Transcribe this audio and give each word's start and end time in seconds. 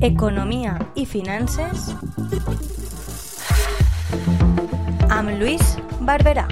Economia 0.00 0.78
i 0.96 1.04
finances 1.04 1.90
amb 5.12 5.34
Lluís 5.36 5.76
Barberà. 6.00 6.46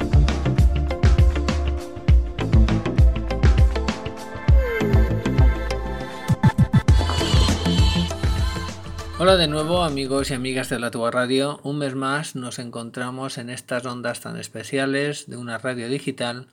Hola 9.18 9.36
de 9.36 9.48
nuevo 9.48 9.84
amigos 9.84 10.30
y 10.30 10.34
amigas 10.34 10.68
de 10.68 10.78
la 10.78 10.90
Tuba 10.90 11.10
Radio. 11.10 11.60
Un 11.62 11.78
mes 11.78 11.94
más 11.94 12.36
nos 12.36 12.58
encontramos 12.58 13.38
en 13.38 13.48
estas 13.48 13.86
ondas 13.86 14.20
tan 14.20 14.36
especiales 14.36 15.30
de 15.30 15.38
una 15.38 15.56
radio 15.56 15.88
digital 15.88 16.48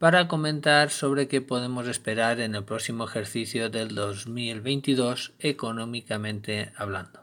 para 0.00 0.28
comentar 0.28 0.88
sobre 0.88 1.28
qué 1.28 1.42
podemos 1.42 1.86
esperar 1.86 2.40
en 2.40 2.54
el 2.54 2.64
próximo 2.64 3.04
ejercicio 3.04 3.68
del 3.68 3.94
2022 3.94 5.34
económicamente 5.38 6.72
hablando. 6.74 7.20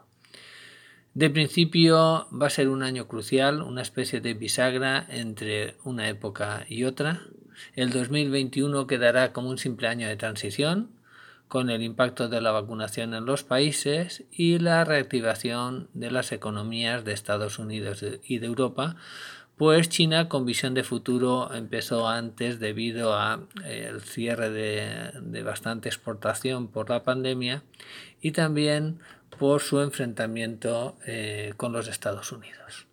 De 1.12 1.28
principio 1.28 2.28
va 2.30 2.46
a 2.46 2.50
ser 2.50 2.68
un 2.68 2.84
año 2.84 3.08
crucial, 3.08 3.62
una 3.62 3.82
especie 3.82 4.20
de 4.20 4.34
bisagra 4.34 5.04
entre 5.10 5.74
una 5.82 6.08
época 6.08 6.66
y 6.68 6.84
otra. 6.84 7.22
El 7.74 7.90
2021 7.90 8.86
quedará 8.86 9.32
como 9.32 9.50
un 9.50 9.58
simple 9.58 9.88
año 9.88 10.06
de 10.06 10.14
transición, 10.14 10.90
con 11.48 11.70
el 11.70 11.82
impacto 11.82 12.28
de 12.28 12.40
la 12.40 12.52
vacunación 12.52 13.12
en 13.12 13.24
los 13.24 13.42
países 13.42 14.22
y 14.30 14.60
la 14.60 14.84
reactivación 14.84 15.88
de 15.94 16.12
las 16.12 16.30
economías 16.30 17.04
de 17.04 17.14
Estados 17.14 17.58
Unidos 17.58 18.04
y 18.22 18.38
de 18.38 18.46
Europa, 18.46 18.94
pues 19.58 19.88
China 19.88 20.28
con 20.28 20.46
visión 20.46 20.72
de 20.72 20.84
futuro 20.84 21.52
empezó 21.52 22.08
antes 22.08 22.60
debido 22.60 23.16
al 23.16 23.48
eh, 23.64 23.92
cierre 24.04 24.50
de, 24.50 25.42
bastante 25.42 25.88
exportación 25.88 26.68
por 26.68 26.88
la 26.88 27.02
pandemia 27.02 27.64
y 28.22 28.30
también 28.30 29.00
por 29.36 29.60
su 29.60 29.80
enfrentamiento 29.80 30.96
eh, 31.06 31.54
con 31.56 31.72
los 31.72 31.88
Estados 31.88 32.30
Unidos. 32.30 32.86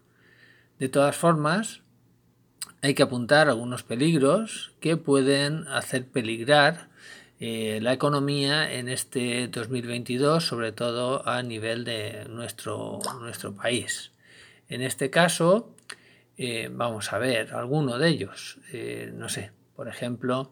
De 0.79 0.89
todas 0.89 1.15
formas, 1.15 1.81
hay 2.81 2.95
que 2.95 3.03
apuntar 3.03 3.47
algunos 3.47 3.83
peligros 3.83 4.73
que 4.79 4.97
pueden 4.97 5.67
hacer 5.67 6.07
peligrar 6.07 6.89
eh, 7.39 7.79
la 7.81 7.93
economía 7.93 8.73
en 8.73 8.89
este 8.89 9.47
2022, 9.49 10.43
sobre 10.43 10.71
todo 10.71 11.27
a 11.27 11.43
nivel 11.43 11.83
de 11.83 12.25
nuestro, 12.27 12.99
nuestro 13.19 13.53
país. 13.55 14.11
En 14.67 14.81
este 14.81 15.11
caso, 15.11 15.74
eh, 16.37 16.69
vamos 16.71 17.13
a 17.13 17.17
ver 17.17 17.53
alguno 17.53 17.97
de 17.97 18.09
ellos. 18.09 18.59
Eh, 18.71 19.11
no 19.13 19.29
sé, 19.29 19.51
por 19.75 19.87
ejemplo, 19.87 20.51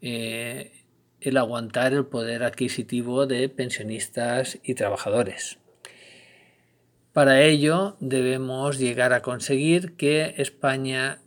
el 0.00 1.36
aguantar 1.36 1.92
el 1.92 2.06
poder 2.06 2.44
adquisitivo 2.44 3.26
de 3.26 3.48
pensionistas 3.48 4.58
y 4.62 4.74
trabajadores. 4.74 5.58
Para 7.12 7.42
ello 7.42 7.96
debemos 7.98 8.78
llegar 8.78 9.12
a 9.12 9.22
conseguir 9.22 9.96
que 9.96 10.34
España 10.38 11.20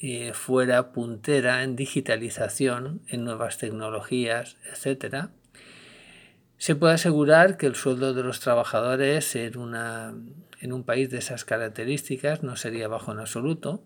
eh, 0.00 0.32
fuera 0.34 0.92
puntera 0.92 1.62
en 1.62 1.76
digitalización, 1.76 3.00
en 3.06 3.24
nuevas 3.24 3.58
tecnologías, 3.58 4.56
etc., 4.72 5.28
se 6.56 6.74
puede 6.74 6.94
asegurar 6.94 7.56
que 7.56 7.66
el 7.66 7.74
sueldo 7.74 8.12
de 8.12 8.22
los 8.22 8.40
trabajadores 8.40 9.36
en, 9.36 9.54
en 10.64 10.72
un 10.72 10.82
país 10.82 11.10
de 11.10 11.18
esas 11.18 11.44
características 11.44 12.42
no 12.42 12.56
sería 12.56 12.88
bajo 12.88 13.12
en 13.12 13.18
absoluto 13.18 13.84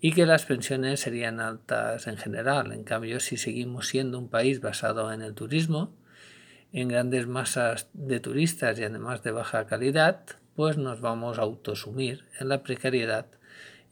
y 0.00 0.12
que 0.12 0.24
las 0.24 0.46
pensiones 0.46 1.00
serían 1.00 1.38
altas 1.38 2.06
en 2.06 2.16
general. 2.16 2.72
En 2.72 2.82
cambio, 2.82 3.20
si 3.20 3.36
seguimos 3.36 3.88
siendo 3.88 4.18
un 4.18 4.30
país 4.30 4.62
basado 4.62 5.12
en 5.12 5.20
el 5.20 5.34
turismo, 5.34 5.94
en 6.72 6.88
grandes 6.88 7.26
masas 7.26 7.90
de 7.92 8.20
turistas 8.20 8.78
y 8.78 8.84
además 8.84 9.22
de 9.22 9.32
baja 9.32 9.66
calidad, 9.66 10.24
pues 10.56 10.78
nos 10.78 11.02
vamos 11.02 11.38
a 11.38 11.42
autosumir 11.42 12.24
en 12.40 12.48
la 12.48 12.62
precariedad 12.62 13.26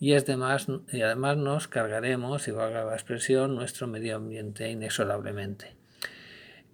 y, 0.01 0.15
además, 0.15 0.69
y 0.91 1.03
además 1.03 1.37
nos 1.37 1.69
cargaremos, 1.69 2.43
si 2.43 2.51
valga 2.51 2.85
la 2.85 2.95
expresión, 2.95 3.55
nuestro 3.55 3.87
medio 3.89 4.17
ambiente 4.17 4.71
inexorablemente. 4.71 5.77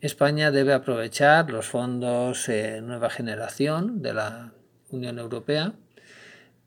España 0.00 0.52
debe 0.52 0.72
aprovechar 0.72 1.50
los 1.50 1.66
fondos 1.66 2.48
eh, 2.48 2.81
Nueva 2.81 3.10
Generación 3.10 4.02
de 4.02 4.14
la 4.14 4.52
Unión 4.92 5.19
Europea 5.19 5.75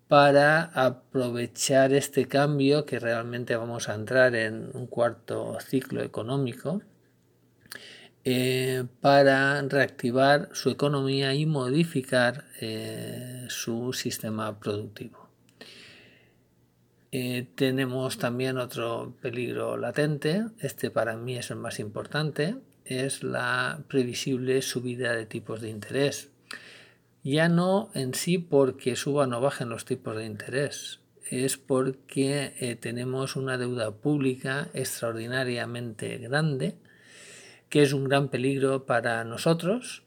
para 0.08 0.64
aprovechar 0.64 1.94
este 1.94 2.28
cambio 2.28 2.86
que 2.86 3.00
realmente 3.00 3.56
vamos 3.56 3.90
a 3.90 3.96
entrar 3.96 4.36
en 4.36 4.70
un 4.74 4.88
cuarto 4.88 5.58
ciclo 5.62 6.04
económico 6.04 6.82
eh, 8.24 8.86
para 9.02 9.62
reactivar 9.62 10.50
su 10.54 10.70
economía 10.70 11.34
y 11.34 11.46
modificar 11.46 12.46
eh, 12.60 13.46
su 13.50 13.94
sistema 13.94 14.60
productivo. 14.60 15.30
Eh, 17.12 17.48
tenemos 17.56 18.18
también 18.18 18.58
otro 18.58 19.16
peligro 19.22 19.78
latente, 19.78 20.46
este 20.60 20.92
para 20.92 21.16
mí 21.16 21.38
es 21.38 21.50
el 21.50 21.58
más 21.58 21.80
importante, 21.80 22.58
es 22.84 23.24
la 23.24 23.84
previsible 23.88 24.62
subida 24.62 25.14
de 25.14 25.26
tipos 25.26 25.62
de 25.62 25.70
interés. 25.70 26.35
Ya 27.26 27.50
no 27.50 27.90
en 27.94 28.14
sí 28.14 28.38
porque 28.38 28.96
suban 28.96 29.34
o 29.34 29.42
bajen 29.42 29.68
los 29.68 29.84
tipos 29.84 30.16
de 30.16 30.26
interés, 30.26 31.02
es 31.30 31.58
porque 31.58 32.54
eh, 32.62 32.78
tenemos 32.78 33.36
una 33.36 33.58
deuda 33.58 33.92
pública 33.92 34.70
extraordinariamente 34.74 36.18
grande, 36.20 36.78
que 37.68 37.84
es 37.84 37.92
un 37.92 38.06
gran 38.06 38.30
peligro 38.30 38.86
para 38.86 39.26
nosotros 39.26 40.06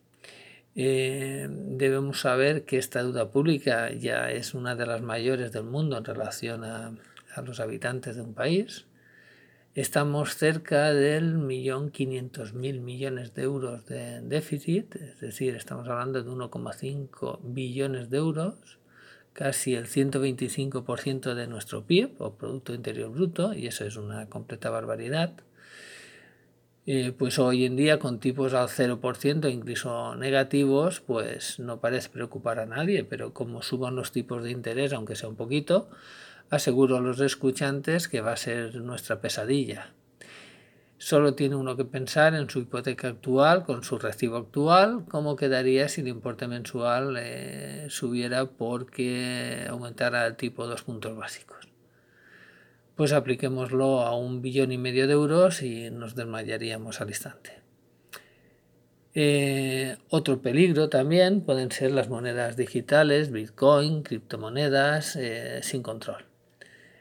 eh, 0.81 1.49
debemos 1.51 2.21
saber 2.21 2.65
que 2.65 2.79
esta 2.79 3.03
deuda 3.03 3.33
pública 3.33 3.91
ya 3.91 4.31
es 4.31 4.55
una 4.55 4.77
de 4.77 4.87
las 4.87 5.03
mayores 5.03 5.51
del 5.51 5.65
mundo 5.65 5.99
en 5.99 6.05
relación 6.05 6.63
a, 6.63 6.93
los 7.45 7.59
habitantes 7.59 8.15
de 8.15 8.23
un 8.23 8.33
país. 8.33 8.87
Estamos 9.79 10.35
cerca 10.35 10.93
del 10.93 11.39
millón 11.39 11.93
quinientos 11.93 12.53
mil 12.53 12.81
millones 12.81 13.33
de 13.35 13.43
euros 13.43 13.87
de 13.87 14.21
déficit, 14.23 14.97
es 14.97 15.21
decir, 15.21 15.55
estamos 15.55 15.87
hablando 15.87 16.21
de 16.21 16.29
1,5 16.29 17.39
billones 17.45 18.11
de 18.11 18.17
euros, 18.17 18.57
casi 19.33 19.77
el 19.77 19.87
125% 19.87 21.35
de 21.37 21.47
nuestro 21.47 21.85
PIB 21.85 22.11
o 22.19 22.35
Producto 22.35 22.75
Interior 22.75 23.13
Bruto, 23.13 23.55
y 23.55 23.69
eso 23.69 23.85
es 23.85 23.95
una 23.95 24.29
completa 24.29 24.69
barbaridad. 24.69 25.35
Eh, 26.87 27.13
pues 27.17 27.39
hoy 27.39 27.65
en 27.65 27.77
día 27.77 28.01
con 28.01 28.19
tipos 28.19 28.55
al 28.55 28.67
0%, 28.67 29.49
incluso 29.49 30.17
negativos, 30.17 31.03
pues 31.03 31.61
no 31.61 31.79
parece 31.79 32.09
preocupar 32.09 32.59
a 32.59 32.67
nadie, 32.67 33.05
pero 33.05 33.33
como 33.33 33.63
suban 33.63 33.95
los 33.95 34.11
tipos 34.11 34.43
de 34.43 34.51
interés, 34.51 34.93
aunque 34.93 35.15
sea 35.15 35.29
un 35.29 35.37
poquito, 35.37 35.89
aseguro 36.51 36.97
a 36.97 37.01
los 37.01 37.21
escuchantes 37.21 38.09
que 38.09 38.21
va 38.21 38.33
a 38.33 38.37
ser 38.37 38.77
nuestra 38.77 39.21
pesadilla. 39.21 39.93
Solo 40.99 41.35
tiene 41.35 41.55
uno 41.55 41.77
que 41.77 41.85
pensar 41.85 42.35
en 42.35 42.51
su 42.51 42.59
hipoteca 42.61 43.09
actual, 43.09 43.65
con 43.65 43.85
su 43.85 43.99
recibo 43.99 44.37
actual, 44.37 45.05
cómo 45.09 45.37
quedaría 45.37 45.89
si 45.89 46.01
el 46.01 46.09
importe 46.09 46.49
mensual 46.49 47.17
eh, 47.19 47.87
subiera 47.89 48.47
porque 48.47 49.67
aumentara 49.69 50.27
el 50.27 50.37
tipo 50.37 50.67
dos 50.67 50.83
puntos 50.83 51.17
básicos 51.17 51.69
pues 52.99 53.13
apliquémoslo 53.13 54.01
a 54.01 54.17
un 54.17 54.43
billón 54.43 54.73
y 54.73 54.77
medio 54.77 55.07
de 55.07 55.13
euros 55.13 55.63
y 55.63 55.89
nos 55.89 56.17
desmayaríamos 56.17 57.01
al 57.01 57.11
instante. 57.11 57.53
Eh, 59.15 59.97
otro 60.11 60.43
peligro 60.43 60.89
también 60.89 61.43
pueden 61.43 61.71
ser 61.71 61.93
las 61.93 62.09
monedas 62.09 62.57
digitales, 62.57 63.31
Bitcoin, 63.31 64.03
criptomonedas 64.03 65.15
eh, 65.15 65.61
sin 65.63 65.85
control. 65.85 66.28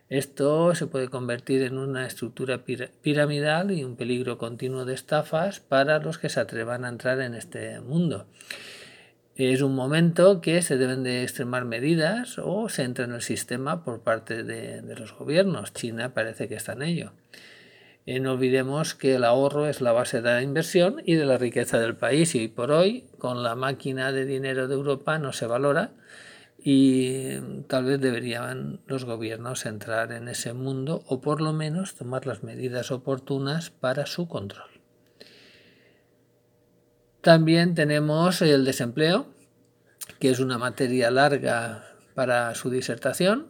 Esto 0.09 0.73
se 0.73 0.88
puede 0.88 1.09
convertir 1.09 1.63
en 1.63 1.78
una 1.78 2.07
estructura 2.07 2.63
piramidal 2.63 3.72
y 3.72 3.84
un 3.84 3.97
peligro 3.97 4.38
continuo 4.38 4.86
de 4.86 4.94
estafas 4.94 5.59
para 5.59 6.00
los 6.00 6.18
que 6.18 6.30
se 6.30 6.39
atrevan 6.39 6.86
a 6.86 6.89
entrar 6.89 7.19
en 7.19 7.36
este 7.36 7.81
mundo. 7.81 8.25
Es 9.36 9.62
un 9.62 9.75
momento 9.75 10.39
que 10.39 10.62
se 10.62 10.77
deben 10.77 11.04
de 11.04 11.24
extremar 11.24 11.65
medidas 11.65 12.39
o 12.39 12.69
se 12.69 12.83
entra 12.83 13.04
en 13.04 13.12
el 13.12 13.21
sistema 13.21 13.83
por 13.83 14.01
parte 14.01 14.44
de, 14.44 14.81
los 14.98 15.13
gobiernos. 15.13 15.74
China 15.74 16.13
parece 16.13 16.48
que 16.48 16.56
está 16.56 16.71
en 16.74 16.83
ello. 16.83 17.12
Eh, 18.06 18.21
no 18.21 18.31
olvidemos 18.31 18.95
que 18.95 19.15
el 19.15 19.25
ahorro 19.25 19.68
es 19.68 19.81
la 19.81 19.92
base 19.92 20.21
de 20.21 20.30
la 20.30 20.42
inversión 20.42 21.01
y 21.06 21.15
de 21.15 21.25
la 21.25 21.38
riqueza 21.38 21.80
del 21.80 21.98
país 21.98 22.33
y 22.33 22.48
por 22.48 22.71
hoy 22.71 23.04
con 23.18 23.44
la 23.44 23.56
máquina 23.56 24.13
de 24.13 24.25
dinero 24.25 24.69
de 24.69 24.75
Europa 24.75 25.19
no 25.19 25.33
se 25.33 25.45
valora 25.48 25.92
y 26.69 27.40
tal 27.69 27.86
vez 27.86 28.02
deberían 28.02 28.81
los 28.88 29.06
gobiernos 29.06 29.66
entrar 29.66 30.12
en 30.12 30.28
ese 30.28 30.52
mundo 30.52 31.02
o 31.08 31.22
por 31.22 31.40
lo 31.40 31.54
menos 31.54 31.96
tomar 31.96 32.28
las 32.28 32.44
medidas 32.44 32.92
oportunas 32.92 33.69
para 33.69 34.06
su 34.06 34.28
control. 34.28 34.68
También 37.22 37.74
tenemos 37.74 38.42
el 38.42 38.66
desempleo, 38.66 39.28
que 40.19 40.30
es 40.30 40.42
una 40.42 40.58
materia 40.58 41.10
larga 41.10 41.86
para 42.16 42.54
su 42.54 42.69
disertación. 42.69 43.48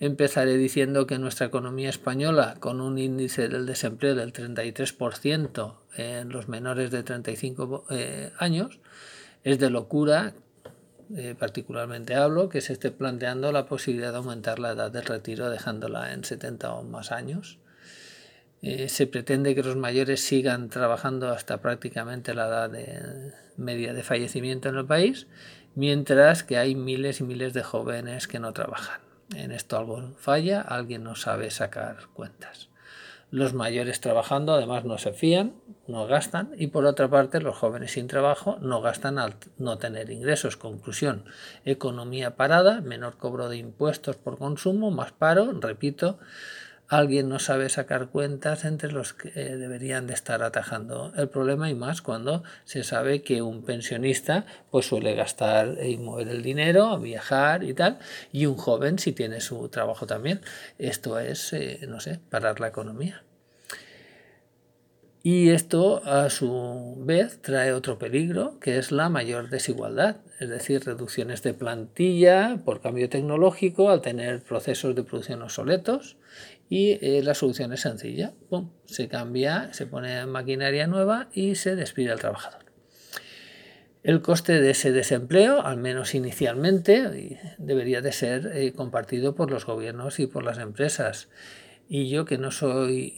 Empezaré 0.00 0.56
diciendo 0.56 1.06
que 1.06 1.18
nuestra 1.18 1.48
economía 1.48 1.90
española, 1.90 2.56
con 2.58 2.80
un 2.80 2.96
índice 2.96 3.50
del 3.50 3.66
desempleo 3.66 4.14
del 4.14 4.32
33% 4.32 5.74
en 5.98 6.30
los 6.30 6.48
menores 6.48 6.90
de 6.90 7.02
35 7.02 7.84
eh, 7.90 8.32
años, 8.38 8.80
es 9.42 9.58
de 9.58 9.68
locura, 9.68 10.32
eh, 11.16 11.34
particularmente 11.38 12.14
hablo, 12.14 12.48
que 12.48 12.60
se 12.60 12.72
esté 12.72 12.90
planteando 12.90 13.52
la 13.52 13.66
posibilidad 13.66 14.10
de 14.12 14.18
aumentar 14.18 14.58
la 14.58 14.72
edad 14.72 14.90
del 14.90 15.04
retiro 15.04 15.50
dejándola 15.50 16.12
en 16.12 16.24
70 16.24 16.74
o 16.74 16.82
más 16.82 17.12
años. 17.12 17.58
Eh, 18.62 18.88
se 18.88 19.06
pretende 19.06 19.54
que 19.54 19.62
los 19.62 19.76
mayores 19.76 20.20
sigan 20.20 20.70
trabajando 20.70 21.30
hasta 21.30 21.60
prácticamente 21.60 22.32
la 22.34 22.46
edad 22.46 22.70
media 23.56 23.92
de 23.92 24.02
fallecimiento 24.02 24.68
en 24.68 24.76
el 24.76 24.86
país, 24.86 25.26
mientras 25.74 26.42
que 26.42 26.56
hay 26.56 26.74
miles 26.74 27.20
y 27.20 27.24
miles 27.24 27.52
de 27.52 27.62
jóvenes 27.62 28.26
que 28.26 28.38
no 28.38 28.52
trabajan. 28.52 29.00
En 29.34 29.52
esto 29.52 29.76
algo 29.76 30.14
falla, 30.18 30.60
alguien 30.60 31.04
no 31.04 31.14
sabe 31.14 31.50
sacar 31.50 32.08
cuentas. 32.14 32.68
Los 33.34 33.52
mayores 33.52 34.00
trabajando 34.00 34.54
además 34.54 34.84
no 34.84 34.96
se 34.96 35.12
fían, 35.12 35.54
no 35.88 36.06
gastan 36.06 36.52
y 36.56 36.68
por 36.68 36.84
otra 36.84 37.10
parte 37.10 37.40
los 37.40 37.56
jóvenes 37.56 37.90
sin 37.90 38.06
trabajo 38.06 38.58
no 38.60 38.80
gastan 38.80 39.18
al 39.18 39.34
no 39.58 39.76
tener 39.76 40.08
ingresos. 40.10 40.56
Conclusión, 40.56 41.24
economía 41.64 42.36
parada, 42.36 42.80
menor 42.80 43.16
cobro 43.16 43.48
de 43.48 43.56
impuestos 43.56 44.14
por 44.14 44.38
consumo, 44.38 44.92
más 44.92 45.10
paro, 45.10 45.50
repito, 45.60 46.20
alguien 46.88 47.28
no 47.28 47.38
sabe 47.38 47.68
sacar 47.68 48.08
cuentas 48.08 48.64
entre 48.64 48.92
los 48.92 49.14
que 49.14 49.28
eh, 49.34 49.56
deberían 49.56 50.06
de 50.06 50.14
estar 50.14 50.42
atajando 50.42 51.12
el 51.16 51.28
problema 51.28 51.70
y 51.70 51.74
más 51.74 52.02
cuando 52.02 52.42
se 52.64 52.84
sabe 52.84 53.22
que 53.22 53.42
un 53.42 53.62
pensionista 53.62 54.46
pues 54.70 54.86
suele 54.86 55.14
gastar 55.14 55.78
y 55.84 55.96
mover 55.96 56.28
el 56.28 56.42
dinero, 56.42 56.98
viajar 56.98 57.64
y 57.64 57.74
tal, 57.74 57.98
y 58.32 58.46
un 58.46 58.56
joven 58.56 58.98
si 58.98 59.12
tiene 59.12 59.40
su 59.40 59.68
trabajo 59.68 60.06
también. 60.06 60.40
Esto 60.78 61.18
es, 61.18 61.52
eh, 61.52 61.80
no 61.88 62.00
sé, 62.00 62.20
parar 62.30 62.60
la 62.60 62.68
economía. 62.68 63.22
Y 65.26 65.48
esto 65.48 66.04
a 66.04 66.28
su 66.28 66.96
vez 66.98 67.40
trae 67.40 67.72
otro 67.72 67.98
peligro, 67.98 68.58
que 68.60 68.76
es 68.76 68.92
la 68.92 69.08
mayor 69.08 69.48
desigualdad, 69.48 70.18
es 70.38 70.50
decir, 70.50 70.84
reducciones 70.84 71.42
de 71.42 71.54
plantilla 71.54 72.58
por 72.62 72.82
cambio 72.82 73.08
tecnológico 73.08 73.88
al 73.88 74.02
tener 74.02 74.42
procesos 74.42 74.94
de 74.94 75.02
producción 75.02 75.40
obsoletos 75.40 76.18
y 76.68 76.98
eh, 77.00 77.22
la 77.24 77.32
solución 77.32 77.72
es 77.72 77.80
sencilla. 77.80 78.34
se 78.84 79.08
cambia, 79.08 79.72
se 79.72 79.86
pone 79.86 80.26
maquinaria 80.26 80.86
nueva 80.86 81.30
y 81.32 81.54
se 81.54 81.74
despide 81.74 82.12
al 82.12 82.20
trabajador. 82.20 82.66
El 84.02 84.20
coste 84.20 84.60
de 84.60 84.72
ese 84.72 84.92
desempleo, 84.92 85.62
al 85.62 85.78
menos 85.78 86.14
inicialmente, 86.14 87.38
debería 87.56 88.02
de 88.02 88.12
ser 88.12 88.50
eh, 88.52 88.74
compartido 88.74 89.34
por 89.34 89.50
los 89.50 89.64
gobiernos 89.64 90.20
y 90.20 90.26
por 90.26 90.44
las 90.44 90.58
empresas. 90.58 91.30
Y 91.88 92.10
yo 92.10 92.26
que 92.26 92.36
no 92.36 92.50
soy 92.50 93.14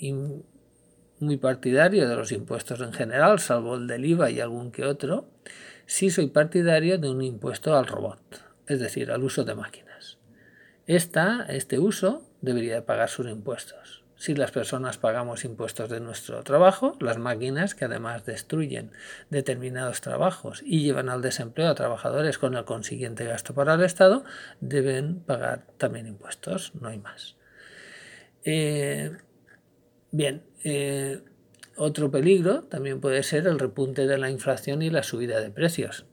muy 1.19 1.37
partidario 1.37 2.09
de 2.09 2.17
los 2.17 2.33
impuestos 2.33 2.81
en 2.81 2.93
general, 2.93 3.39
salvo 3.39 3.77
el 3.77 3.87
del 3.87 4.05
IVA 4.05 4.31
y 4.31 4.41
algún 4.41 4.71
que 4.71 4.85
otro, 4.85 5.29
sí 5.87 6.11
soy 6.11 6.29
partidario 6.29 6.99
de 6.99 7.09
un 7.09 7.23
impuesto 7.23 7.77
al 7.77 7.87
robot, 7.87 8.43
es 8.67 8.81
decir, 8.81 9.11
al 9.11 9.25
uso 9.25 9.45
de 9.45 9.55
máquinas. 9.55 10.19
Esta, 10.87 11.47
este 11.49 11.79
uso 11.79 12.23
debería 12.43 12.87
pagar 12.87 13.09
sus 13.09 13.27
impuestos. 13.27 14.05
Si 14.19 14.35
las 14.35 14.51
personas 14.51 14.97
pagamos 14.97 15.45
impuestos 15.45 15.91
de 15.91 16.01
nuestro 16.01 16.43
trabajo, 16.43 16.97
las 17.01 17.19
máquinas 17.19 17.75
que 17.75 17.85
además 17.85 18.25
destruyen 18.25 18.93
determinados 19.29 20.01
trabajos 20.01 20.63
y 20.65 20.83
llevan 20.83 21.11
al 21.11 21.21
desempleo 21.21 21.69
a 21.69 21.75
trabajadores 21.75 22.39
con 22.39 22.55
el 22.55 22.65
consiguiente 22.65 23.27
gasto 23.27 23.53
para 23.53 23.75
el 23.75 23.83
Estado, 23.83 24.25
deben 24.61 25.21
pagar 25.21 25.67
también 25.77 26.07
impuestos, 26.07 26.73
no 26.81 26.89
hay 26.89 26.99
más. 26.99 27.37
Eh, 28.45 29.13
bien, 30.11 30.43
eh, 30.65 31.21
otro 31.77 32.11
peligro 32.11 32.65
también 32.65 33.01
puede 33.01 33.23
ser 33.23 33.47
el 33.47 33.59
repunte 33.59 34.07
de 34.07 34.19
la 34.19 34.31
inflación 34.31 34.83
y 34.83 34.91
la 34.91 35.03
subida 35.03 35.41
de 35.41 35.51
precios. 35.51 36.07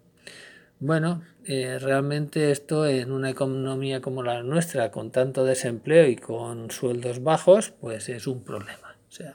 Bueno, 0.79 1.23
eh, 1.45 1.79
realmente 1.79 2.51
esto 2.51 2.85
en 2.85 3.11
una 3.11 3.29
economía 3.29 4.01
como 4.01 4.23
la 4.23 4.43
nuestra, 4.43 4.91
con 4.91 5.11
tanto 5.11 5.45
desempleo 5.45 6.07
y 6.07 6.17
con 6.17 6.71
sueldos 6.71 7.23
bajos, 7.23 7.71
pues 7.79 8.09
es 8.09 8.27
un 8.27 8.43
problema. 8.43 8.97
O 9.07 9.11
sea, 9.11 9.33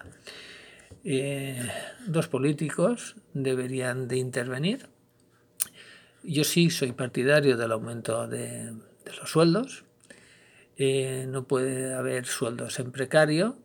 eh, 1.04 1.66
los 2.06 2.28
políticos 2.28 3.16
deberían 3.32 4.08
de 4.08 4.18
intervenir. 4.18 4.88
Yo 6.22 6.44
sí 6.44 6.68
soy 6.68 6.92
partidario 6.92 7.56
del 7.56 7.72
aumento 7.72 8.28
de, 8.28 8.74
los 9.06 9.30
sueldos. 9.30 9.84
Eh, 10.76 11.26
no 11.28 11.44
puede 11.44 11.94
haber 11.94 12.26
sueldos 12.26 12.78
en 12.78 12.92
precario 12.92 13.56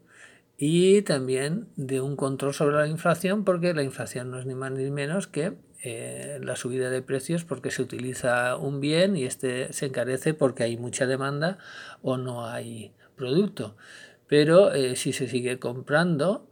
y 0.57 1.01
también 1.01 1.67
de 1.75 2.01
un 2.01 2.15
control 2.15 2.53
sobre 2.53 2.75
la 2.75 2.87
inflación, 2.87 3.43
porque 3.43 3.73
la 3.73 3.83
inflación 3.83 4.31
no 4.31 4.39
es 4.39 4.45
ni 4.45 4.55
más 4.55 4.71
ni 4.71 4.89
menos 4.91 5.27
que 5.27 5.53
eh, 5.85 6.39
la 6.41 6.55
subida 6.55 6.89
de 6.89 7.01
precios 7.01 7.43
porque 7.43 7.69
se 7.69 7.81
utiliza 7.81 8.55
un 8.55 8.79
bien 8.79 9.17
y 9.17 9.25
este 9.25 9.73
se 9.73 9.87
encarece 9.87 10.33
porque 10.33 10.63
hay 10.63 10.77
mucha 10.77 11.05
demanda 11.05 11.57
o 12.01 12.15
no 12.15 12.47
hay 12.47 12.93
producto. 13.17 13.75
Pero 14.27 14.73
eh, 14.73 14.95
si 14.95 15.11
se 15.11 15.27
sigue 15.27 15.59
comprando, 15.59 16.47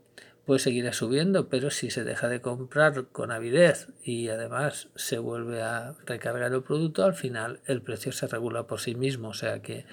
pues 0.46 0.64
seguirá 0.64 0.92
subiendo, 0.92 1.48
pero 1.48 1.70
si 1.70 1.92
se 1.92 2.04
deja 2.04 2.28
de 2.28 2.42
comprar 2.42 3.08
con 3.08 3.32
avidez 3.32 3.88
y 4.04 4.28
además 4.28 4.90
se 4.96 5.18
vuelve 5.18 5.62
a 5.62 5.96
recargar 6.06 6.52
el 6.52 6.64
producto, 6.64 7.06
al 7.06 7.14
final 7.14 7.62
el 7.68 7.82
precio 7.82 8.12
se 8.12 8.28
regula 8.28 8.68
por 8.68 8.82
sí 8.82 8.96
mismo, 8.96 9.30
o 9.30 9.34
sea 9.34 9.62
que 9.62 9.86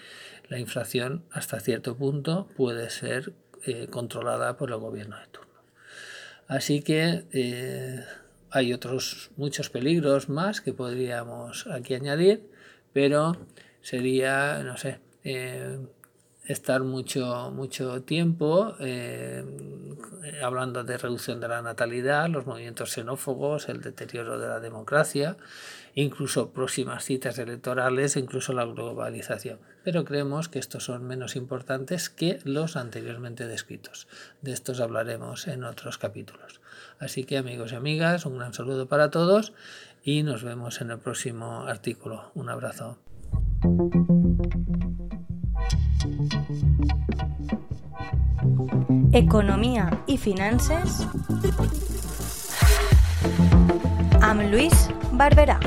la 0.49 0.59
inflación 0.59 1.25
hasta 1.31 1.61
cierto 1.61 1.97
punto 1.97 2.49
puede 2.57 2.91
ser 2.91 3.35
eh, 3.67 3.89
controlada 3.91 4.57
por 4.57 4.71
el 4.71 4.79
gobierno 4.79 5.19
de 5.19 5.27
turno. 5.27 5.49
Así 6.47 6.83
que 6.83 7.25
hay 8.51 8.73
otros 8.73 9.31
muchos 9.37 9.71
peligros 9.71 10.29
más 10.29 10.61
que 10.61 10.73
podríamos 10.73 11.67
aquí 11.67 11.95
añadir, 11.95 12.49
pero 12.93 13.37
sería, 13.83 14.63
no 14.63 14.77
sé, 14.77 15.01
eh, 15.25 15.79
estar 16.47 16.83
mucho, 16.83 17.51
mucho 17.55 18.03
tiempo 18.03 18.75
eh, 18.81 19.45
hablando 20.43 20.85
de 20.85 20.99
reducción 20.99 21.41
de 21.41 21.49
la 21.49 21.63
natalidad, 21.63 22.29
los 22.29 22.47
movimientos 22.47 22.93
xenófobos, 22.93 23.69
el 23.69 23.81
deterioro 23.81 24.39
de 24.39 24.49
la 24.49 24.61
democracia, 24.61 25.37
incluso 25.95 26.51
próximas 26.51 27.05
citas 27.05 27.39
electorales, 27.39 28.17
incluso 28.17 28.53
la 28.53 28.65
globalización. 28.65 29.59
Pero 29.85 30.05
creemos 30.05 30.49
que 30.49 30.59
estos 30.59 30.85
son 30.85 31.07
menos 31.07 31.37
importantes 31.37 32.11
que 32.11 32.41
los 32.45 32.77
anteriormente 32.77 33.47
descritos. 33.47 34.07
De 34.43 34.53
estos 34.53 34.81
hablaremos 34.81 35.49
en 35.49 35.65
otros 35.65 35.99
capítulos. 35.99 36.61
Así 36.99 37.25
que 37.25 37.39
amigos 37.39 37.73
y 37.73 37.77
amigas, 37.77 38.27
un 38.27 38.39
gran 38.39 38.55
saludo 38.55 38.87
para 38.87 39.11
todos 39.11 39.53
y 40.03 40.23
nos 40.23 40.43
vemos 40.43 40.81
en 40.81 40.91
el 40.91 40.99
próximo 40.99 41.63
artículo. 41.63 42.31
Un 42.35 42.49
abrazo. 42.49 42.99
Economía 49.13 50.03
y 50.07 50.19
finanzas 50.19 51.07
amb 54.21 54.43
Luis 54.51 54.91
Barberà. 55.13 55.59